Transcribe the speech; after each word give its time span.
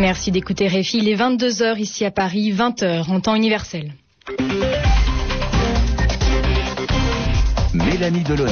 Merci 0.00 0.30
d'écouter 0.30 0.66
Réfi. 0.66 0.96
Il 0.96 1.08
est 1.10 1.14
22h 1.14 1.78
ici 1.78 2.06
à 2.06 2.10
Paris, 2.10 2.50
20h 2.54 3.10
en 3.10 3.20
temps 3.20 3.34
universel. 3.34 3.92
Mélanie 7.74 8.22
Delaunay. 8.22 8.50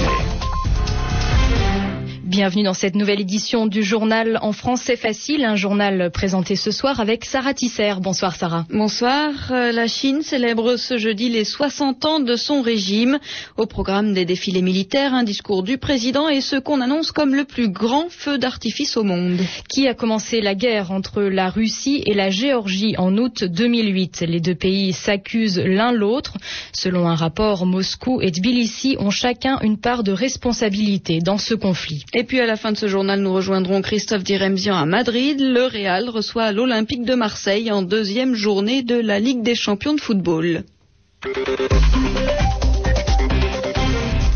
Bienvenue 2.29 2.65
dans 2.65 2.75
cette 2.75 2.95
nouvelle 2.95 3.23
édition 3.23 3.67
du 3.67 3.83
journal 3.83 4.39
En 4.43 4.53
français 4.53 4.97
facile, 4.97 5.47
un 5.47 5.57
journal 5.57 6.11
présenté 6.11 6.57
ce 6.57 6.71
soir 6.71 7.01
avec 7.01 7.25
Sarah 7.25 7.55
Tisser. 7.55 7.95
Bonsoir 8.03 8.37
Sarah. 8.37 8.67
Bonsoir. 8.69 9.31
Euh, 9.51 9.73
la 9.73 9.87
Chine 9.87 10.21
célèbre 10.21 10.77
ce 10.77 10.99
jeudi 10.99 11.31
les 11.31 11.45
60 11.45 12.05
ans 12.05 12.21
de 12.21 12.37
son 12.37 12.61
régime. 12.61 13.19
Au 13.57 13.65
programme 13.65 14.13
des 14.13 14.27
défilés 14.27 14.61
militaires, 14.61 15.15
un 15.15 15.23
discours 15.23 15.63
du 15.63 15.79
président 15.79 16.29
et 16.29 16.43
ce 16.43 16.57
qu'on 16.57 16.83
annonce 16.83 17.13
comme 17.13 17.35
le 17.35 17.45
plus 17.45 17.71
grand 17.71 18.11
feu 18.11 18.37
d'artifice 18.37 18.99
au 18.99 19.05
monde. 19.05 19.41
Qui 19.71 19.89
a 19.89 19.95
commencé 19.95 20.43
la 20.43 20.55
guerre 20.55 20.93
entre 20.93 21.23
la 21.23 21.49
Russie 21.49 22.03
et 22.05 22.13
la 22.13 22.29
Géorgie 22.29 22.95
en 22.99 23.17
août 23.17 23.45
2008 23.45 24.27
Les 24.29 24.41
deux 24.41 24.55
pays 24.55 24.93
s'accusent 24.93 25.63
l'un 25.65 25.93
l'autre. 25.93 26.35
Selon 26.75 27.09
un 27.09 27.15
rapport, 27.15 27.65
Moscou 27.65 28.21
et 28.21 28.31
Tbilissi 28.31 28.97
ont 28.99 29.09
chacun 29.09 29.61
une 29.63 29.79
part 29.79 30.03
de 30.03 30.13
responsabilité 30.13 31.21
dans 31.21 31.39
ce 31.39 31.55
conflit. 31.55 32.05
Et 32.19 32.25
puis 32.25 32.41
à 32.41 32.47
la 32.47 32.57
fin 32.57 32.73
de 32.73 32.77
ce 32.77 32.89
journal, 32.89 33.21
nous 33.21 33.33
rejoindrons 33.33 33.81
Christophe 33.81 34.25
Diremzian 34.25 34.77
à 34.77 34.87
Madrid. 34.87 35.39
Le 35.39 35.67
Real 35.67 36.09
reçoit 36.09 36.51
l'Olympique 36.51 37.05
de 37.05 37.15
Marseille 37.15 37.71
en 37.71 37.81
deuxième 37.81 38.35
journée 38.35 38.83
de 38.83 38.97
la 38.97 39.21
Ligue 39.21 39.43
des 39.43 39.55
champions 39.55 39.95
de 39.95 40.01
football. 40.01 40.65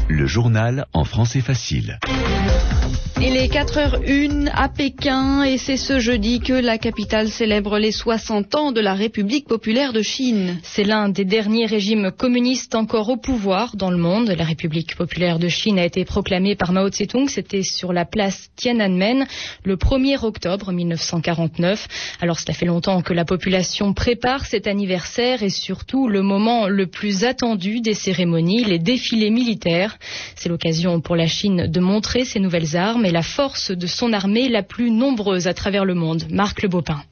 Le 0.09 0.27
journal 0.27 0.87
en 0.93 1.03
français 1.03 1.41
facile. 1.41 1.99
Il 3.25 3.37
est 3.37 3.47
4h01 3.47 4.51
à 4.53 4.69
Pékin 4.69 5.45
et 5.45 5.57
c'est 5.57 5.77
ce 5.77 6.01
jeudi 6.01 6.41
que 6.41 6.55
la 6.55 6.77
capitale 6.77 7.29
célèbre 7.29 7.79
les 7.79 7.93
60 7.93 8.57
ans 8.57 8.73
de 8.73 8.81
la 8.81 8.95
République 8.95 9.47
populaire 9.47 9.93
de 9.93 10.03
Chine. 10.03 10.59
C'est 10.65 10.83
l'un 10.83 11.09
des 11.09 11.25
derniers 11.25 11.67
régimes 11.67 12.11
communistes 12.11 12.75
encore 12.75 13.11
au 13.11 13.17
pouvoir 13.17 13.77
dans 13.77 13.93
le 13.93 13.97
monde. 13.97 14.35
La 14.37 14.43
République 14.43 14.97
populaire 14.97 15.39
de 15.39 15.47
Chine 15.47 15.79
a 15.79 15.85
été 15.85 16.05
proclamée 16.05 16.57
par 16.57 16.73
Mao 16.73 16.89
Tse-tung. 16.89 17.29
C'était 17.29 17.63
sur 17.63 17.93
la 17.93 18.05
place 18.05 18.51
Tiananmen 18.57 19.25
le 19.63 19.77
1er 19.77 20.25
octobre 20.25 20.73
1949. 20.73 22.17
Alors 22.21 22.41
cela 22.41 22.55
fait 22.55 22.67
longtemps 22.67 23.03
que 23.03 23.13
la 23.13 23.25
population 23.25 23.95
prépare 23.95 24.47
cet 24.47 24.67
anniversaire 24.67 25.45
et 25.45 25.51
surtout 25.51 26.09
le 26.09 26.23
moment 26.23 26.67
le 26.67 26.89
plus 26.89 27.23
attendu 27.23 27.81
des 27.81 27.95
cérémonies, 27.95 28.65
les 28.65 28.81
défilés 28.81 29.31
militaires. 29.31 29.97
C'est 30.35 30.49
l'occasion 30.49 31.01
pour 31.01 31.15
la 31.15 31.29
Chine 31.29 31.69
de 31.69 31.79
montrer 31.79 32.25
ses 32.25 32.41
nouvelles 32.41 32.77
armes 32.77 33.12
la 33.13 33.23
force 33.23 33.71
de 33.71 33.87
son 33.87 34.13
armée 34.13 34.49
la 34.49 34.63
plus 34.63 34.91
nombreuse 34.91 35.47
à 35.47 35.55
travers 35.55 35.85
le 35.85 35.95
monde. 35.95 36.25
Marc 36.31 36.63
Le 36.63 36.69
Bopin. 36.69 37.03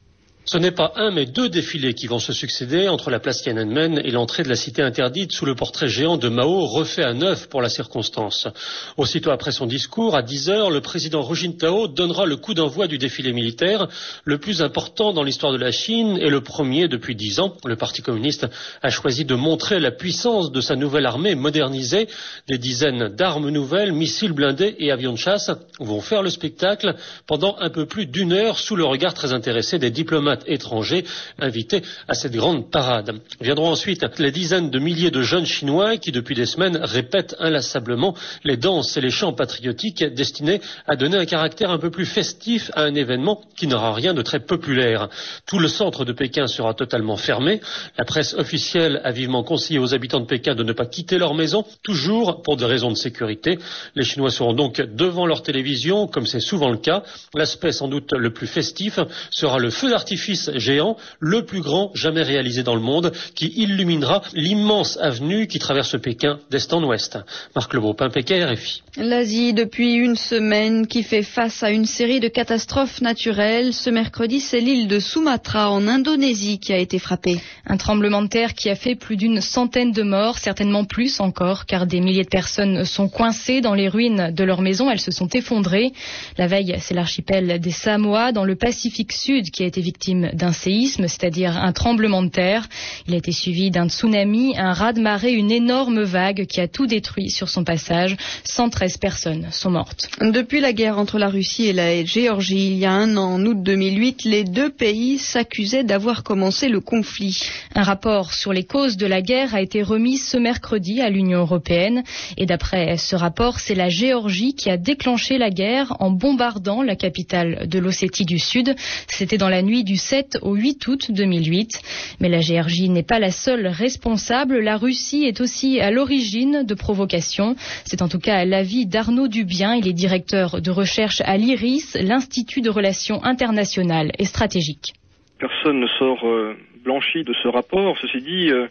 Ce 0.46 0.56
n'est 0.56 0.70
pas 0.70 0.94
un, 0.96 1.10
mais 1.10 1.26
deux 1.26 1.50
défilés 1.50 1.92
qui 1.92 2.06
vont 2.06 2.18
se 2.18 2.32
succéder 2.32 2.88
entre 2.88 3.10
la 3.10 3.20
place 3.20 3.42
Tiananmen 3.42 4.00
et 4.02 4.10
l'entrée 4.10 4.42
de 4.42 4.48
la 4.48 4.56
cité 4.56 4.80
interdite 4.80 5.32
sous 5.32 5.44
le 5.44 5.54
portrait 5.54 5.86
géant 5.86 6.16
de 6.16 6.28
Mao 6.30 6.64
refait 6.64 7.04
à 7.04 7.12
neuf 7.12 7.46
pour 7.48 7.60
la 7.60 7.68
circonstance. 7.68 8.48
Aussitôt 8.96 9.30
après 9.30 9.52
son 9.52 9.66
discours, 9.66 10.16
à 10.16 10.22
10 10.22 10.48
heures, 10.48 10.70
le 10.70 10.80
président 10.80 11.30
Hu 11.30 11.36
Jintao 11.36 11.88
donnera 11.88 12.24
le 12.24 12.36
coup 12.36 12.54
d'envoi 12.54 12.86
du 12.86 12.96
défilé 12.96 13.34
militaire, 13.34 13.86
le 14.24 14.38
plus 14.38 14.62
important 14.62 15.12
dans 15.12 15.22
l'histoire 15.22 15.52
de 15.52 15.58
la 15.58 15.72
Chine 15.72 16.16
et 16.16 16.30
le 16.30 16.40
premier 16.40 16.88
depuis 16.88 17.14
dix 17.14 17.38
ans. 17.38 17.54
Le 17.66 17.76
Parti 17.76 18.00
communiste 18.00 18.46
a 18.82 18.88
choisi 18.88 19.26
de 19.26 19.34
montrer 19.34 19.78
la 19.78 19.90
puissance 19.90 20.50
de 20.50 20.62
sa 20.62 20.74
nouvelle 20.74 21.06
armée 21.06 21.34
modernisée. 21.34 22.08
Des 22.48 22.58
dizaines 22.58 23.08
d'armes 23.08 23.50
nouvelles, 23.50 23.92
missiles 23.92 24.32
blindés 24.32 24.74
et 24.78 24.90
avions 24.90 25.12
de 25.12 25.18
chasse 25.18 25.50
vont 25.78 26.00
faire 26.00 26.22
le 26.22 26.30
spectacle 26.30 26.96
pendant 27.26 27.56
un 27.60 27.68
peu 27.68 27.84
plus 27.84 28.06
d'une 28.06 28.32
heure 28.32 28.58
sous 28.58 28.74
le 28.74 28.84
regard 28.84 29.12
très 29.12 29.34
intéressé 29.34 29.78
des 29.78 29.90
diplomates 29.90 30.29
étrangers 30.46 31.04
invités 31.38 31.82
à 32.08 32.14
cette 32.14 32.32
grande 32.32 32.70
parade. 32.70 33.20
Viendront 33.40 33.70
ensuite 33.70 34.04
les 34.18 34.30
dizaines 34.30 34.70
de 34.70 34.78
milliers 34.78 35.10
de 35.10 35.22
jeunes 35.22 35.46
Chinois 35.46 35.96
qui, 35.96 36.12
depuis 36.12 36.34
des 36.34 36.46
semaines, 36.46 36.78
répètent 36.82 37.36
inlassablement 37.38 38.14
les 38.44 38.56
danses 38.56 38.96
et 38.96 39.00
les 39.00 39.10
chants 39.10 39.32
patriotiques 39.32 40.04
destinés 40.04 40.60
à 40.86 40.96
donner 40.96 41.16
un 41.16 41.24
caractère 41.24 41.70
un 41.70 41.78
peu 41.78 41.90
plus 41.90 42.06
festif 42.06 42.70
à 42.74 42.82
un 42.82 42.94
événement 42.94 43.40
qui 43.56 43.66
n'aura 43.66 43.92
rien 43.92 44.14
de 44.14 44.22
très 44.22 44.40
populaire. 44.40 45.08
Tout 45.46 45.58
le 45.58 45.68
centre 45.68 46.04
de 46.04 46.12
Pékin 46.12 46.46
sera 46.46 46.74
totalement 46.74 47.16
fermé. 47.16 47.60
La 47.98 48.04
presse 48.04 48.34
officielle 48.34 49.00
a 49.04 49.12
vivement 49.12 49.42
conseillé 49.42 49.78
aux 49.78 49.94
habitants 49.94 50.20
de 50.20 50.26
Pékin 50.26 50.54
de 50.54 50.62
ne 50.62 50.72
pas 50.72 50.86
quitter 50.86 51.18
leur 51.18 51.34
maison, 51.34 51.64
toujours 51.82 52.42
pour 52.42 52.56
des 52.56 52.64
raisons 52.64 52.90
de 52.90 52.96
sécurité. 52.96 53.58
Les 53.94 54.04
Chinois 54.04 54.30
seront 54.30 54.52
donc 54.52 54.80
devant 54.80 55.26
leur 55.26 55.42
télévision, 55.42 56.06
comme 56.06 56.26
c'est 56.26 56.40
souvent 56.40 56.70
le 56.70 56.78
cas. 56.78 57.02
L'aspect 57.34 57.72
sans 57.72 57.88
doute 57.88 58.12
le 58.12 58.32
plus 58.32 58.46
festif 58.46 58.98
sera 59.30 59.58
le 59.58 59.70
feu 59.70 59.90
d'artifice 59.90 60.19
géant, 60.54 60.96
le 61.18 61.44
plus 61.44 61.60
grand 61.60 61.90
jamais 61.94 62.22
réalisé 62.22 62.62
dans 62.62 62.74
le 62.74 62.80
monde, 62.80 63.12
qui 63.34 63.52
illuminera 63.56 64.22
l'immense 64.34 64.98
avenue 65.00 65.46
qui 65.46 65.58
traverse 65.58 66.00
Pékin 66.00 66.38
d'est 66.50 66.72
en 66.72 66.82
ouest. 66.84 67.18
Marc 67.54 67.72
Lebeau-Pin, 67.74 68.10
Pékin, 68.10 68.46
RFI. 68.46 68.82
L'Asie, 68.96 69.52
depuis 69.52 69.94
une 69.94 70.16
semaine, 70.16 70.86
qui 70.86 71.02
fait 71.02 71.22
face 71.22 71.62
à 71.62 71.70
une 71.70 71.86
série 71.86 72.20
de 72.20 72.28
catastrophes 72.28 73.00
naturelles. 73.00 73.72
Ce 73.72 73.90
mercredi, 73.90 74.40
c'est 74.40 74.60
l'île 74.60 74.88
de 74.88 74.98
Sumatra, 74.98 75.70
en 75.70 75.86
Indonésie, 75.86 76.58
qui 76.58 76.72
a 76.72 76.78
été 76.78 76.98
frappée. 76.98 77.40
Un 77.66 77.76
tremblement 77.76 78.22
de 78.22 78.28
terre 78.28 78.54
qui 78.54 78.68
a 78.68 78.74
fait 78.74 78.96
plus 78.96 79.16
d'une 79.16 79.40
centaine 79.40 79.92
de 79.92 80.02
morts, 80.02 80.38
certainement 80.38 80.84
plus 80.84 81.20
encore, 81.20 81.66
car 81.66 81.86
des 81.86 82.00
milliers 82.00 82.24
de 82.24 82.28
personnes 82.28 82.84
sont 82.84 83.08
coincées 83.08 83.60
dans 83.60 83.74
les 83.74 83.88
ruines 83.88 84.32
de 84.34 84.44
leur 84.44 84.60
maison. 84.60 84.90
Elles 84.90 85.00
se 85.00 85.12
sont 85.12 85.28
effondrées. 85.28 85.92
La 86.36 86.46
veille, 86.46 86.74
c'est 86.80 86.94
l'archipel 86.94 87.60
des 87.60 87.70
Samoa, 87.70 88.32
dans 88.32 88.44
le 88.44 88.56
Pacifique 88.56 89.12
Sud, 89.12 89.50
qui 89.50 89.62
a 89.62 89.66
été 89.66 89.80
victime 89.80 90.09
d'un 90.14 90.52
séisme, 90.52 91.08
c'est-à-dire 91.08 91.56
un 91.56 91.72
tremblement 91.72 92.22
de 92.22 92.28
terre. 92.28 92.68
Il 93.06 93.14
a 93.14 93.16
été 93.16 93.32
suivi 93.32 93.70
d'un 93.70 93.88
tsunami, 93.88 94.54
un 94.58 94.72
raz-de-marée, 94.72 95.32
une 95.32 95.50
énorme 95.50 96.02
vague 96.02 96.46
qui 96.46 96.60
a 96.60 96.68
tout 96.68 96.86
détruit 96.86 97.30
sur 97.30 97.48
son 97.48 97.64
passage. 97.64 98.16
113 98.44 98.98
personnes 98.98 99.48
sont 99.50 99.70
mortes. 99.70 100.08
Depuis 100.20 100.60
la 100.60 100.72
guerre 100.72 100.98
entre 100.98 101.18
la 101.18 101.28
Russie 101.28 101.66
et 101.66 101.72
la 101.72 102.04
Géorgie, 102.04 102.68
il 102.68 102.78
y 102.78 102.86
a 102.86 102.92
un 102.92 103.16
an, 103.16 103.34
en 103.34 103.44
août 103.46 103.62
2008, 103.62 104.24
les 104.24 104.44
deux 104.44 104.70
pays 104.70 105.18
s'accusaient 105.18 105.84
d'avoir 105.84 106.22
commencé 106.22 106.68
le 106.68 106.80
conflit. 106.80 107.42
Un 107.74 107.82
rapport 107.82 108.32
sur 108.32 108.52
les 108.52 108.64
causes 108.64 108.96
de 108.96 109.06
la 109.06 109.22
guerre 109.22 109.54
a 109.54 109.60
été 109.60 109.82
remis 109.82 110.16
ce 110.16 110.36
mercredi 110.36 111.00
à 111.00 111.10
l'Union 111.10 111.40
européenne. 111.40 112.02
Et 112.36 112.46
d'après 112.46 112.96
ce 112.96 113.16
rapport, 113.16 113.58
c'est 113.58 113.74
la 113.74 113.88
Géorgie 113.88 114.54
qui 114.54 114.70
a 114.70 114.76
déclenché 114.76 115.38
la 115.38 115.50
guerre 115.50 115.96
en 116.00 116.10
bombardant 116.10 116.82
la 116.82 116.96
capitale 116.96 117.66
de 117.68 117.78
l'Ossétie 117.78 118.24
du 118.24 118.38
Sud. 118.38 118.74
C'était 119.06 119.38
dans 119.38 119.48
la 119.48 119.62
nuit 119.62 119.84
du 119.84 119.96
7 120.00 120.38
au 120.42 120.54
8 120.54 120.88
août 120.88 121.10
2008. 121.10 121.80
Mais 122.20 122.28
la 122.28 122.40
Géorgie 122.40 122.88
n'est 122.88 123.04
pas 123.04 123.18
la 123.18 123.30
seule 123.30 123.66
responsable. 123.66 124.58
La 124.60 124.76
Russie 124.76 125.24
est 125.24 125.40
aussi 125.40 125.80
à 125.80 125.90
l'origine 125.90 126.64
de 126.64 126.74
provocations. 126.74 127.54
C'est 127.84 128.02
en 128.02 128.08
tout 128.08 128.18
cas 128.18 128.44
l'avis 128.44 128.86
d'Arnaud 128.86 129.28
Dubien. 129.28 129.74
Il 129.74 129.86
est 129.86 129.92
directeur 129.92 130.60
de 130.60 130.70
recherche 130.70 131.20
à 131.24 131.36
l'IRIS, 131.36 131.96
l'Institut 132.00 132.62
de 132.62 132.70
relations 132.70 133.22
internationales 133.24 134.12
et 134.18 134.24
stratégiques. 134.24 134.94
Personne 135.38 135.80
ne 135.80 135.86
sort 135.98 136.26
euh, 136.26 136.56
blanchi 136.84 137.24
de 137.24 137.34
ce 137.42 137.48
rapport. 137.48 137.96
Ceci 138.00 138.18
dit, 138.18 138.50
euh, 138.50 138.66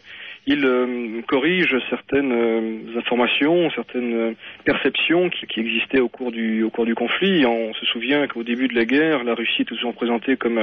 il 0.50 0.64
euh, 0.64 1.22
corrige 1.28 1.76
certaines 1.90 2.32
euh, 2.32 2.98
informations, 2.98 3.70
certaines 3.70 4.14
euh, 4.14 4.32
perceptions 4.64 5.30
qui, 5.30 5.46
qui, 5.46 5.60
existaient 5.60 6.00
au 6.00 6.08
cours 6.08 6.32
du 6.32 6.64
au 6.64 6.70
cours 6.70 6.86
du 6.86 6.96
conflit. 6.96 7.46
On 7.46 7.72
se 7.74 7.86
souvient 7.86 8.26
qu'au 8.26 8.42
début 8.42 8.66
de 8.66 8.74
la 8.74 8.84
guerre, 8.84 9.22
la 9.22 9.34
Russie 9.34 9.62
est 9.62 9.64
toujours 9.64 9.94
présentée 9.94 10.36
comme 10.36 10.58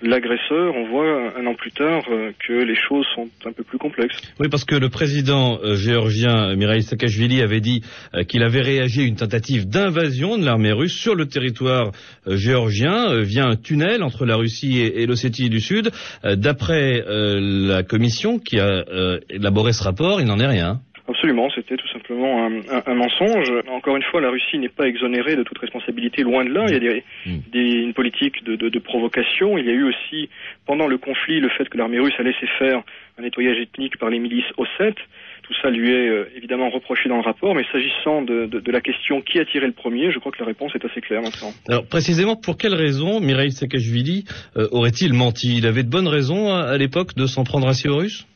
l'agresseur. 0.00 0.74
On 0.74 0.86
voit 0.86 1.32
un 1.38 1.46
an 1.46 1.54
plus 1.54 1.72
tard 1.72 2.04
que 2.38 2.52
les 2.52 2.74
choses 2.76 3.06
sont 3.14 3.28
un 3.44 3.52
peu 3.52 3.62
plus 3.62 3.76
complexes. 3.76 4.16
Oui, 4.40 4.48
parce 4.48 4.64
que 4.64 4.74
le 4.74 4.88
président 4.88 5.58
géorgien 5.74 6.56
Mikhail 6.56 6.82
Saakashvili 6.82 7.42
avait 7.42 7.60
dit 7.60 7.82
qu'il 8.28 8.42
avait 8.42 8.62
réagi 8.62 9.02
à 9.02 9.04
une 9.04 9.16
tentative 9.16 9.68
d'invasion 9.68 10.38
de 10.38 10.44
l'armée 10.44 10.72
russe 10.72 10.96
sur 10.96 11.14
le 11.14 11.26
territoire 11.26 11.92
géorgien 12.26 13.20
via 13.20 13.46
un 13.46 13.56
tunnel 13.56 14.02
entre 14.02 14.24
la 14.24 14.36
Russie 14.36 14.80
et, 14.80 15.02
et 15.02 15.06
l'Ossétie 15.06 15.50
du 15.50 15.60
Sud. 15.60 15.90
D'après 16.24 17.04
la 17.06 17.82
commission 17.82 18.38
qui 18.38 18.58
a 18.58 18.84
élaborer 19.30 19.72
ce 19.72 19.82
rapport, 19.82 20.20
il 20.20 20.26
n'en 20.26 20.38
est 20.38 20.46
rien. 20.46 20.80
Absolument, 21.08 21.48
c'était 21.54 21.76
tout 21.76 21.86
simplement 21.88 22.46
un, 22.46 22.56
un, 22.68 22.82
un, 22.84 22.94
mensonge. 22.94 23.52
Encore 23.68 23.96
une 23.96 24.02
fois, 24.02 24.20
la 24.20 24.28
Russie 24.28 24.58
n'est 24.58 24.68
pas 24.68 24.88
exonérée 24.88 25.36
de 25.36 25.44
toute 25.44 25.58
responsabilité, 25.58 26.22
loin 26.22 26.44
de 26.44 26.50
là. 26.50 26.66
Il 26.66 26.72
y 26.72 26.76
a 26.76 26.80
des, 26.80 27.04
mm. 27.26 27.38
des, 27.52 27.60
une 27.60 27.94
politique 27.94 28.42
de, 28.42 28.56
de, 28.56 28.68
de, 28.68 28.78
provocation. 28.80 29.56
Il 29.56 29.66
y 29.66 29.70
a 29.70 29.72
eu 29.72 29.84
aussi, 29.84 30.28
pendant 30.66 30.88
le 30.88 30.98
conflit, 30.98 31.38
le 31.38 31.48
fait 31.48 31.68
que 31.68 31.78
l'armée 31.78 32.00
russe 32.00 32.14
a 32.18 32.24
laissé 32.24 32.46
faire 32.58 32.82
un 33.18 33.22
nettoyage 33.22 33.56
ethnique 33.58 33.98
par 33.98 34.10
les 34.10 34.18
milices 34.18 34.50
ossètes. 34.56 34.98
Tout 35.42 35.54
ça 35.62 35.70
lui 35.70 35.92
est 35.92 36.08
euh, 36.08 36.24
évidemment 36.36 36.70
reproché 36.70 37.08
dans 37.08 37.18
le 37.18 37.22
rapport, 37.22 37.54
mais 37.54 37.62
s'agissant 37.70 38.22
de, 38.22 38.50
la 38.66 38.80
question 38.80 39.20
qui 39.20 39.38
a 39.38 39.44
tiré 39.44 39.68
le 39.68 39.72
premier, 39.74 40.10
je 40.10 40.18
crois 40.18 40.32
que 40.32 40.40
la 40.40 40.46
réponse 40.46 40.72
est 40.74 40.84
assez 40.84 41.00
claire 41.00 41.22
maintenant. 41.22 41.52
Alors 41.68 41.86
précisément, 41.86 42.34
pour 42.34 42.58
quelle 42.58 42.74
raison 42.74 43.20
Mireille 43.20 43.52
Saakashvili 43.52 44.24
euh, 44.56 44.66
aurait-il 44.72 45.12
menti? 45.12 45.56
Il 45.58 45.66
avait 45.68 45.84
de 45.84 45.88
bonnes 45.88 46.08
raisons 46.08 46.52
à, 46.52 46.62
à 46.62 46.76
l'époque 46.76 47.14
de 47.14 47.26
s'en 47.26 47.44
prendre 47.44 47.68
ainsi 47.68 47.88
aux 47.88 47.98
Russes? 47.98 48.26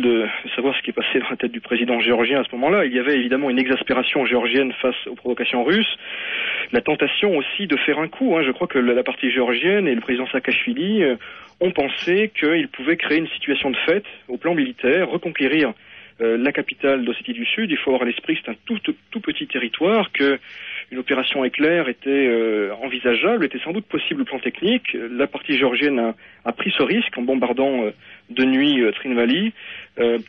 De 0.00 0.26
savoir 0.54 0.76
ce 0.76 0.82
qui 0.82 0.90
est 0.90 0.92
passé 0.94 1.18
dans 1.18 1.28
la 1.30 1.36
tête 1.36 1.52
du 1.52 1.60
président 1.60 2.00
géorgien 2.00 2.40
à 2.40 2.44
ce 2.44 2.50
moment-là. 2.52 2.84
Il 2.84 2.94
y 2.94 2.98
avait 2.98 3.16
évidemment 3.16 3.50
une 3.50 3.58
exaspération 3.58 4.24
géorgienne 4.24 4.72
face 4.80 4.96
aux 5.06 5.14
provocations 5.14 5.64
russes, 5.64 5.98
la 6.72 6.80
tentation 6.80 7.36
aussi 7.36 7.66
de 7.66 7.76
faire 7.76 7.98
un 7.98 8.08
coup. 8.08 8.36
Hein. 8.36 8.42
Je 8.44 8.52
crois 8.52 8.66
que 8.66 8.78
la 8.78 9.02
partie 9.02 9.30
géorgienne 9.30 9.86
et 9.86 9.94
le 9.94 10.00
président 10.00 10.26
Saakashvili 10.28 11.02
euh, 11.02 11.16
ont 11.60 11.70
pensé 11.70 12.32
qu'ils 12.38 12.68
pouvaient 12.68 12.96
créer 12.96 13.18
une 13.18 13.28
situation 13.28 13.70
de 13.70 13.76
fait 13.86 14.04
au 14.28 14.36
plan 14.36 14.54
militaire, 14.54 15.08
reconquérir 15.08 15.72
euh, 16.20 16.36
la 16.36 16.52
capitale 16.52 17.04
d'Ossétie 17.04 17.32
du 17.32 17.46
Sud. 17.46 17.70
Il 17.70 17.76
faut 17.78 17.90
avoir 17.90 18.02
à 18.02 18.06
l'esprit 18.06 18.36
que 18.36 18.42
c'est 18.44 18.50
un 18.50 18.56
tout, 18.66 19.20
petit 19.20 19.46
territoire, 19.46 20.12
que 20.12 20.38
une 20.92 20.98
opération 20.98 21.42
éclair 21.44 21.88
était 21.88 22.10
euh, 22.10 22.70
envisageable, 22.82 23.46
était 23.46 23.58
sans 23.60 23.72
doute 23.72 23.86
possible 23.86 24.22
au 24.22 24.24
plan 24.24 24.38
technique. 24.38 24.94
La 25.10 25.26
partie 25.26 25.56
géorgienne 25.56 26.12
a, 26.44 26.52
pris 26.52 26.72
ce 26.76 26.82
risque 26.82 27.16
en 27.16 27.22
bombardant 27.22 27.84
euh, 27.84 27.90
de 28.30 28.44
nuit 28.44 28.80
Trinvali, 28.94 29.52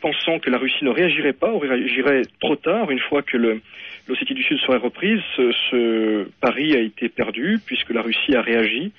pensant 0.00 0.38
que 0.38 0.50
la 0.50 0.58
Russie 0.58 0.84
ne 0.84 0.90
réagirait 0.90 1.32
pas 1.32 1.52
ou 1.52 1.58
réagirait 1.58 2.22
trop 2.40 2.56
tard 2.56 2.90
une 2.90 2.98
fois 2.98 3.22
que 3.22 3.36
l'Ossétie 4.08 4.34
du 4.34 4.42
Sud 4.42 4.58
serait 4.58 4.78
reprise. 4.78 5.20
ce 5.36 6.26
pari 6.40 6.74
a 6.74 6.80
été 6.80 7.08
perdu 7.08 7.58
puisque 7.64 7.90
la 7.90 8.02
Russie 8.02 8.34
a 8.34 8.42
réagi. 8.42 8.92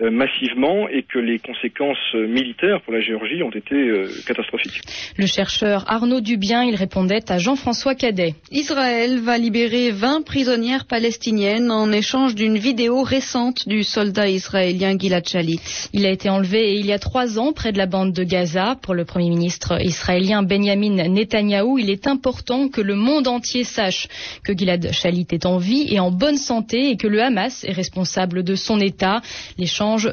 Euh, 0.00 0.12
massivement 0.12 0.88
et 0.88 1.02
que 1.02 1.18
les 1.18 1.40
conséquences 1.40 2.14
militaires 2.14 2.80
pour 2.82 2.92
la 2.92 3.00
Géorgie 3.00 3.42
ont 3.42 3.50
été 3.50 3.74
euh, 3.74 4.08
catastrophiques. 4.28 4.80
Le 5.16 5.26
chercheur 5.26 5.84
Arnaud 5.88 6.20
Dubien, 6.20 6.62
il 6.62 6.76
répondait 6.76 7.32
à 7.32 7.38
Jean-François 7.38 7.96
Cadet. 7.96 8.34
Israël 8.52 9.18
va 9.18 9.38
libérer 9.38 9.90
20 9.90 10.24
prisonnières 10.24 10.86
palestiniennes 10.86 11.72
en 11.72 11.90
échange 11.90 12.36
d'une 12.36 12.58
vidéo 12.58 13.02
récente 13.02 13.68
du 13.68 13.82
soldat 13.82 14.28
israélien 14.28 14.96
Gilad 14.96 15.26
Shalit. 15.28 15.60
Il 15.92 16.06
a 16.06 16.10
été 16.10 16.28
enlevé 16.28 16.74
il 16.78 16.86
y 16.86 16.92
a 16.92 17.00
trois 17.00 17.40
ans 17.40 17.52
près 17.52 17.72
de 17.72 17.78
la 17.78 17.86
bande 17.86 18.12
de 18.12 18.22
Gaza. 18.22 18.76
Pour 18.80 18.94
le 18.94 19.04
Premier 19.04 19.30
ministre 19.30 19.84
israélien 19.84 20.44
Benjamin 20.44 21.08
Netanyahou, 21.08 21.78
il 21.78 21.90
est 21.90 22.06
important 22.06 22.68
que 22.68 22.80
le 22.80 22.94
monde 22.94 23.26
entier 23.26 23.64
sache 23.64 24.06
que 24.44 24.56
Gilad 24.56 24.92
Shalit 24.92 25.26
est 25.32 25.44
en 25.44 25.58
vie 25.58 25.88
et 25.92 25.98
en 25.98 26.12
bonne 26.12 26.36
santé 26.36 26.90
et 26.90 26.96
que 26.96 27.08
le 27.08 27.20
Hamas 27.20 27.64
est 27.64 27.72
responsable 27.72 28.44
de 28.44 28.54
son 28.54 28.78
état. 28.78 29.22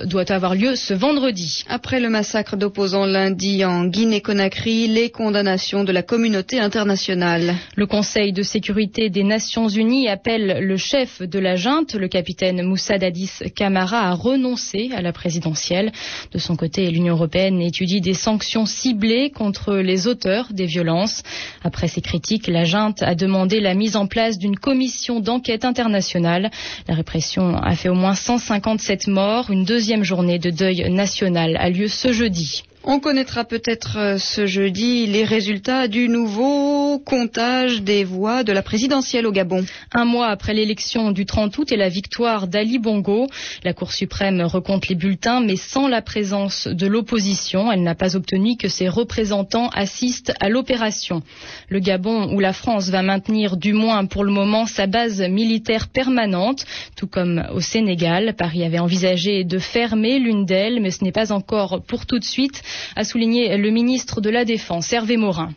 Doit 0.06 0.31
avoir 0.31 0.56
lieu 0.56 0.75
ce 0.77 0.94
vendredi. 0.94 1.63
Après 1.68 2.00
le 2.00 2.07
massacre 2.10 2.56
d'opposants 2.56 3.06
lundi 3.06 3.66
en 3.66 3.83
Guinée-Conakry, 3.86 4.88
les 4.88 5.10
condamnations 5.10 5.83
de 5.83 5.92
la 5.92 6.01
communauté 6.01 6.60
internationale. 6.62 7.56
Le 7.75 7.86
Conseil 7.86 8.31
de 8.31 8.42
sécurité 8.42 9.10
des 9.10 9.24
Nations 9.24 9.68
Unies 9.68 10.07
appelle 10.07 10.60
le 10.62 10.77
chef 10.77 11.22
de 11.22 11.39
la 11.39 11.57
junte, 11.57 11.94
le 11.95 12.07
capitaine 12.07 12.62
Moussa 12.63 12.98
Dadis 12.98 13.31
Camara, 13.54 14.07
à 14.07 14.13
renoncer 14.13 14.92
à 14.95 15.01
la 15.01 15.12
présidentielle. 15.12 15.92
De 16.31 16.38
son 16.38 16.56
côté, 16.56 16.89
l'Union 16.89 17.16
européenne 17.16 17.62
étudie 17.62 18.00
des 18.00 18.13
sanctions 18.13 18.66
ciblées 18.66 19.30
contre 19.30 19.75
les 19.75 20.07
auteurs 20.07 20.48
des 20.54 20.68
violences. 20.68 21.21
Après 21.66 21.89
ces 21.89 22.01
critiques, 22.01 22.48
la 22.48 22.63
junte 22.63 23.04
a 23.04 23.13
demandé 23.13 23.60
la 23.60 23.74
mise 23.74 23.98
en 23.98 24.07
place 24.07 24.38
d'une 24.39 24.56
commission 24.57 25.19
d'enquête 25.19 25.66
internationale. 25.66 26.50
La 26.88 26.95
répression 26.95 27.57
a 27.57 27.75
fait 27.75 27.89
au 27.89 27.94
moins 27.95 28.16
157 28.16 29.07
morts, 29.07 29.51
une 29.51 29.64
deuxième 29.65 30.03
journée 30.03 30.38
de 30.39 30.51
deuil 30.51 30.89
national 30.91 31.57
a 31.57 31.69
lieu 31.69 31.88
ce 31.88 32.13
jeudi. 32.13 32.63
On 32.87 32.99
connaîtra 32.99 33.45
peut-être 33.45 33.97
euh, 33.97 34.17
ce 34.19 34.45
jeudi 34.45 35.07
les 35.07 35.23
résultats 35.23 35.87
du 35.87 36.07
nouveau 36.07 36.99
comptage 36.99 37.81
des 37.81 38.03
voix 38.03 38.43
de 38.43 38.51
la 38.53 38.61
présidentielle 38.61 39.25
au 39.25 39.31
Gabon. 39.31 39.65
Un 39.91 40.05
mois 40.05 40.27
après 40.27 40.53
l'élection 40.53 41.09
du 41.09 41.25
30 41.25 41.57
août 41.57 41.71
et 41.71 41.77
la 41.77 41.89
victoire 41.89 42.47
d'Ali 42.47 42.77
Bongo, 42.77 43.25
la 43.63 43.73
Cour 43.73 43.91
suprême 43.91 44.39
recompte 44.39 44.87
les 44.87 44.93
bulletins 44.93 45.41
mais 45.41 45.55
sans 45.55 45.87
la 45.87 46.03
présence 46.03 46.67
de 46.67 46.85
l'opposition. 46.85 47.71
Elle 47.71 47.81
n'a 47.81 47.95
pas 47.95 48.15
obtenu 48.15 48.55
que 48.55 48.67
ses 48.67 48.87
représentants 48.87 49.69
assistent 49.69 50.33
à 50.39 50.49
l'opération. 50.49 51.23
Le 51.69 51.79
Gabon, 51.79 52.35
où 52.35 52.39
la 52.39 52.53
France 52.53 52.89
va 52.89 53.01
maintenir 53.01 53.57
du 53.57 53.73
moins 53.73 54.05
pour 54.05 54.23
le 54.23 54.31
moment 54.31 54.67
sa 54.67 54.85
base 54.85 55.21
militaire 55.21 55.87
permanente, 55.87 56.65
tout 56.95 57.07
comme 57.07 57.47
au 57.51 57.61
Sénégal. 57.61 58.35
Paris 58.37 58.63
avait 58.63 58.77
envisagé 58.77 59.43
de 59.43 59.57
fermer 59.57 60.19
l'une 60.19 60.45
d'elles, 60.45 60.79
mais 60.83 60.91
ce 60.91 61.03
n'est 61.03 61.11
pas 61.11 61.31
encore 61.31 61.81
pour 61.81 62.05
tout 62.05 62.19
de 62.19 62.23
suite 62.23 62.61
a 62.95 63.04
souligné 63.04 63.57
le 63.57 63.69
ministre 63.69 64.22
de 64.22 64.30
la 64.30 64.45
Défense, 64.45 64.92
Hervé 64.94 65.18
Morin. 65.18 65.51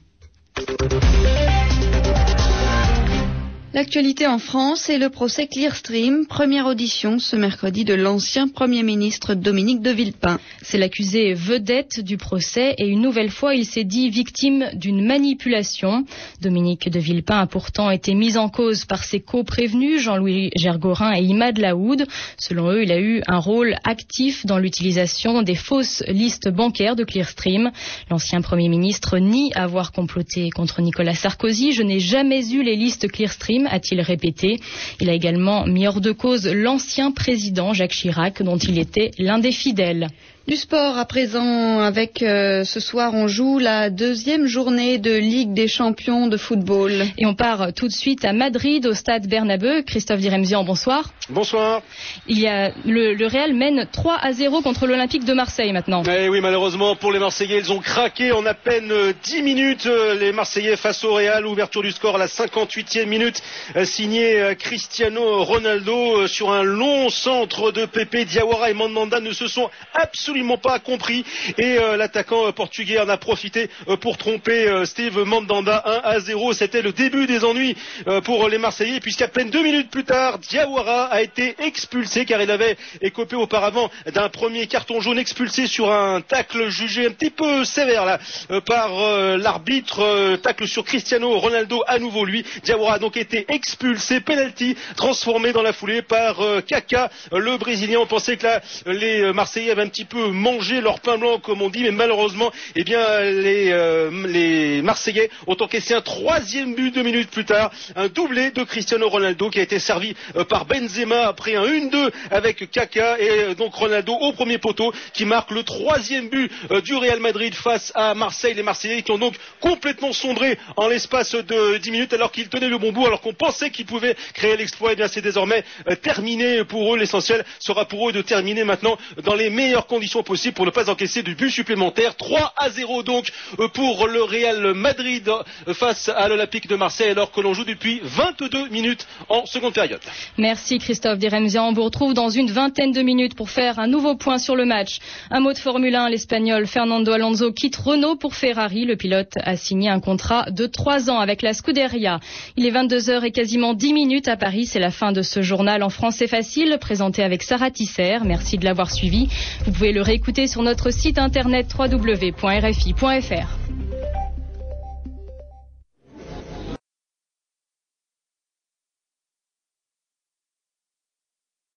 L'actualité 3.74 4.26
en 4.26 4.38
France 4.38 4.88
est 4.88 4.96
le 4.96 5.10
procès 5.10 5.46
Clearstream, 5.46 6.26
première 6.26 6.64
audition 6.64 7.18
ce 7.18 7.36
mercredi 7.36 7.84
de 7.84 7.92
l'ancien 7.92 8.48
Premier 8.48 8.82
ministre 8.82 9.34
Dominique 9.34 9.82
de 9.82 9.90
Villepin. 9.90 10.40
C'est 10.62 10.78
l'accusé 10.78 11.34
vedette 11.34 12.00
du 12.00 12.16
procès 12.16 12.74
et 12.78 12.86
une 12.86 13.02
nouvelle 13.02 13.28
fois 13.30 13.54
il 13.54 13.66
s'est 13.66 13.84
dit 13.84 14.08
victime 14.08 14.70
d'une 14.72 15.04
manipulation. 15.04 16.06
Dominique 16.40 16.88
de 16.88 16.98
Villepin 16.98 17.40
a 17.40 17.46
pourtant 17.46 17.90
été 17.90 18.14
mis 18.14 18.38
en 18.38 18.48
cause 18.48 18.86
par 18.86 19.04
ses 19.04 19.20
co-prévenus 19.20 20.00
Jean-Louis 20.00 20.50
Gergorin 20.56 21.14
et 21.14 21.22
Imad 21.22 21.58
Laoud. 21.58 22.06
Selon 22.38 22.70
eux, 22.70 22.84
il 22.84 22.90
a 22.90 22.98
eu 22.98 23.20
un 23.26 23.38
rôle 23.38 23.76
actif 23.84 24.46
dans 24.46 24.58
l'utilisation 24.58 25.42
des 25.42 25.54
fausses 25.54 26.02
listes 26.08 26.48
bancaires 26.48 26.96
de 26.96 27.04
Clearstream. 27.04 27.70
L'ancien 28.10 28.40
Premier 28.40 28.70
ministre 28.70 29.18
nie 29.18 29.52
avoir 29.52 29.92
comploté 29.92 30.48
contre 30.48 30.80
Nicolas 30.80 31.14
Sarkozy. 31.14 31.72
Je 31.72 31.82
n'ai 31.82 32.00
jamais 32.00 32.50
eu 32.50 32.62
les 32.62 32.74
listes 32.74 33.08
Clearstream 33.08 33.57
a-t-il 33.66 34.00
répété. 34.00 34.60
Il 35.00 35.10
a 35.10 35.12
également 35.12 35.66
mis 35.66 35.86
hors 35.86 36.00
de 36.00 36.12
cause 36.12 36.46
l'ancien 36.46 37.10
président 37.10 37.72
Jacques 37.72 37.92
Chirac, 37.92 38.42
dont 38.42 38.58
il 38.58 38.78
était 38.78 39.10
l'un 39.18 39.38
des 39.38 39.52
fidèles. 39.52 40.08
Du 40.48 40.56
sport 40.56 40.96
à 40.96 41.04
présent 41.04 41.80
avec 41.80 42.22
euh, 42.22 42.64
ce 42.64 42.80
soir 42.80 43.12
on 43.12 43.28
joue 43.28 43.58
la 43.58 43.90
deuxième 43.90 44.46
journée 44.46 44.96
de 44.96 45.14
Ligue 45.14 45.52
des 45.52 45.68
champions 45.68 46.26
de 46.26 46.38
football. 46.38 47.04
Et 47.18 47.26
on 47.26 47.34
part 47.34 47.74
tout 47.74 47.86
de 47.86 47.92
suite 47.92 48.24
à 48.24 48.32
Madrid 48.32 48.86
au 48.86 48.94
stade 48.94 49.28
Bernabeu. 49.28 49.82
Christophe 49.82 50.20
Diremzian, 50.20 50.64
bonsoir. 50.64 51.10
Bonsoir. 51.28 51.82
Il 52.28 52.38
y 52.38 52.48
a 52.48 52.72
le, 52.86 53.26
Real 53.26 53.52
mène 53.52 53.86
3 53.92 54.16
à 54.22 54.32
0 54.32 54.62
contre 54.62 54.86
l'Olympique 54.86 55.26
de 55.26 55.34
Marseille 55.34 55.70
maintenant. 55.70 56.02
Eh 56.10 56.30
oui, 56.30 56.40
malheureusement 56.40 56.96
pour 56.96 57.12
les 57.12 57.18
Marseillais, 57.18 57.58
ils 57.58 57.70
ont 57.70 57.80
craqué 57.80 58.32
en 58.32 58.46
à 58.46 58.54
peine 58.54 58.90
10 59.22 59.42
minutes. 59.42 59.86
Les 60.18 60.32
Marseillais 60.32 60.76
face 60.76 61.04
au 61.04 61.12
Real, 61.12 61.46
ouverture 61.46 61.82
du 61.82 61.92
score 61.92 62.14
à 62.14 62.18
la 62.18 62.26
58e 62.26 63.04
minute, 63.04 63.42
euh, 63.76 63.84
signé 63.84 64.40
euh, 64.40 64.54
Cristiano 64.54 65.44
Ronaldo 65.44 66.26
sur 66.26 66.52
un 66.52 66.62
long 66.62 67.10
centre 67.10 67.70
de 67.70 67.84
Pepe 67.84 68.24
Diawara 68.24 68.70
et 68.70 68.74
Mandanda 68.74 69.20
ne 69.20 69.32
se 69.32 69.46
sont 69.46 69.68
absolument 69.92 70.37
pas 70.56 70.78
compris 70.78 71.24
et 71.56 71.78
euh, 71.78 71.96
l'attaquant 71.96 72.46
euh, 72.46 72.52
portugais 72.52 72.98
en 72.98 73.08
a 73.08 73.16
profité 73.16 73.70
euh, 73.88 73.96
pour 73.96 74.16
tromper 74.16 74.84
Steve 74.84 75.18
Mandanda 75.24 75.82
1 75.84 76.00
à 76.04 76.20
0. 76.20 76.52
C'était 76.52 76.82
le 76.82 76.92
début 76.92 77.26
des 77.26 77.44
ennuis 77.44 77.76
pour 78.24 78.48
les 78.48 78.58
Marseillais 78.58 79.00
puisqu'à 79.00 79.28
peine 79.28 79.50
deux 79.50 79.62
minutes 79.62 79.90
plus 79.90 80.04
tard, 80.04 80.38
Diawara 80.38 81.04
a 81.04 81.22
été 81.22 81.54
expulsé 81.60 82.24
car 82.24 82.40
il 82.42 82.50
avait 82.50 82.76
écopé 83.00 83.36
auparavant 83.36 83.90
d'un 84.12 84.28
premier 84.28 84.66
carton 84.66 85.00
jaune 85.00 85.18
expulsé 85.18 85.66
sur 85.66 85.92
un 85.92 86.20
tacle 86.20 86.68
jugé 86.70 87.06
un 87.06 87.10
petit 87.10 87.30
peu 87.30 87.64
sévère 87.64 88.18
par 88.66 88.90
l'arbitre. 89.36 90.36
tacle 90.42 90.66
sur 90.66 90.84
Cristiano 90.84 91.38
Ronaldo 91.38 91.82
à 91.86 91.98
nouveau 91.98 92.24
lui. 92.24 92.44
Diawara 92.64 92.94
a 92.94 92.98
donc 92.98 93.16
été 93.16 93.44
expulsé, 93.48 94.20
penalty 94.20 94.76
transformé 94.96 95.52
dans 95.52 95.62
la 95.62 95.72
foulée 95.72 96.02
par 96.02 96.36
Kaka, 96.66 97.10
le 97.32 97.56
Brésilien. 97.56 97.98
On 98.00 98.06
pensait 98.06 98.36
que 98.36 98.46
là 98.46 98.60
les 98.86 99.32
Marseillais 99.32 99.70
avaient 99.70 99.82
un 99.82 99.88
petit 99.88 100.04
peu 100.04 100.27
manger 100.32 100.80
leur 100.80 101.00
pain 101.00 101.18
blanc 101.18 101.38
comme 101.38 101.62
on 101.62 101.68
dit, 101.68 101.82
mais 101.82 101.90
malheureusement, 101.90 102.50
eh 102.76 102.84
bien 102.84 103.20
les, 103.20 103.70
euh, 103.70 104.10
les 104.26 104.82
Marseillais 104.82 105.30
ont 105.46 105.56
encaissé 105.60 105.94
un 105.94 106.00
troisième 106.00 106.74
but 106.74 106.94
deux 106.94 107.02
minutes 107.02 107.30
plus 107.30 107.44
tard, 107.44 107.70
un 107.96 108.08
doublé 108.08 108.50
de 108.50 108.62
Cristiano 108.64 109.08
Ronaldo 109.08 109.50
qui 109.50 109.58
a 109.60 109.62
été 109.62 109.78
servi 109.78 110.14
euh, 110.36 110.44
par 110.44 110.66
Benzema 110.66 111.26
après 111.26 111.54
un 111.56 111.64
1-2 111.64 112.10
avec 112.30 112.70
Kaka 112.70 113.18
et 113.20 113.28
euh, 113.30 113.54
donc 113.54 113.74
Ronaldo 113.74 114.14
au 114.14 114.32
premier 114.32 114.58
poteau 114.58 114.92
qui 115.12 115.24
marque 115.24 115.50
le 115.50 115.62
troisième 115.62 116.28
but 116.28 116.50
du 116.84 116.94
Real 116.94 117.20
Madrid 117.20 117.54
face 117.54 117.92
à 117.94 118.14
Marseille. 118.14 118.54
Les 118.54 118.62
Marseillais 118.62 119.02
qui 119.02 119.10
ont 119.10 119.18
donc 119.18 119.34
complètement 119.60 120.12
sombré 120.12 120.58
en 120.76 120.88
l'espace 120.88 121.34
de 121.34 121.76
10 121.78 121.90
minutes 121.90 122.12
alors 122.12 122.32
qu'ils 122.32 122.48
tenaient 122.48 122.68
le 122.68 122.78
bon 122.78 122.92
bout, 122.92 123.06
alors 123.06 123.20
qu'on 123.20 123.34
pensait 123.34 123.70
qu'ils 123.70 123.86
pouvaient 123.86 124.16
créer 124.34 124.56
l'exploit. 124.56 124.90
Et 124.90 124.92
eh 124.94 124.96
bien 124.96 125.08
c'est 125.08 125.22
désormais 125.22 125.64
terminé 126.02 126.64
pour 126.64 126.94
eux. 126.94 126.98
L'essentiel 126.98 127.44
sera 127.58 127.84
pour 127.86 128.08
eux 128.08 128.12
de 128.12 128.22
terminer 128.22 128.64
maintenant 128.64 128.98
dans 129.24 129.34
les 129.34 129.50
meilleures 129.50 129.86
conditions 129.86 130.17
possible 130.22 130.54
pour 130.54 130.66
ne 130.66 130.70
pas 130.70 130.90
encaisser 130.90 131.22
de 131.22 131.32
but 131.34 131.50
supplémentaire. 131.50 132.16
3 132.16 132.54
à 132.56 132.70
0 132.70 133.02
donc 133.02 133.30
euh, 133.58 133.68
pour 133.68 134.06
le 134.06 134.22
Real 134.22 134.74
Madrid 134.74 135.28
euh, 135.28 135.74
face 135.74 136.08
à 136.08 136.28
l'Olympique 136.28 136.68
de 136.68 136.76
Marseille 136.76 137.10
alors 137.10 137.30
que 137.30 137.40
l'on 137.40 137.54
joue 137.54 137.64
depuis 137.64 138.00
22 138.02 138.68
minutes 138.68 139.06
en 139.28 139.46
seconde 139.46 139.74
période. 139.74 140.00
Merci 140.36 140.78
Christophe 140.78 141.18
Diremzian. 141.18 141.68
On 141.68 141.72
vous 141.72 141.84
retrouve 141.84 142.14
dans 142.14 142.30
une 142.30 142.50
vingtaine 142.50 142.92
de 142.92 143.02
minutes 143.02 143.34
pour 143.34 143.50
faire 143.50 143.78
un 143.78 143.86
nouveau 143.86 144.14
point 144.16 144.38
sur 144.38 144.56
le 144.56 144.64
match. 144.64 144.98
Un 145.30 145.40
mot 145.40 145.52
de 145.52 145.58
Formule 145.58 145.94
1, 145.94 146.08
l'Espagnol 146.10 146.66
Fernando 146.66 147.12
Alonso 147.12 147.52
quitte 147.52 147.76
Renault 147.76 148.16
pour 148.16 148.34
Ferrari. 148.34 148.84
Le 148.84 148.96
pilote 148.96 149.32
a 149.42 149.56
signé 149.56 149.88
un 149.88 150.00
contrat 150.00 150.50
de 150.50 150.66
3 150.66 151.10
ans 151.10 151.18
avec 151.18 151.42
la 151.42 151.54
Scuderia. 151.54 152.20
Il 152.56 152.66
est 152.66 152.70
22h 152.70 153.24
et 153.24 153.30
quasiment 153.30 153.74
10 153.74 153.92
minutes 153.92 154.28
à 154.28 154.36
Paris. 154.36 154.66
C'est 154.66 154.78
la 154.78 154.90
fin 154.90 155.12
de 155.12 155.22
ce 155.22 155.42
journal 155.42 155.82
en 155.82 155.90
français 155.90 156.26
facile 156.26 156.78
présenté 156.80 157.22
avec 157.22 157.42
Sarah 157.42 157.70
Tisser. 157.70 158.18
Merci 158.24 158.58
de 158.58 158.64
l'avoir 158.64 158.90
suivi. 158.90 159.28
Vous 159.64 159.72
pouvez 159.72 159.92
le 159.98 160.02
réécouter 160.02 160.46
sur 160.46 160.62
notre 160.62 160.92
site 160.92 161.18
internet 161.18 161.74
www.rfi.fr. 161.76 163.48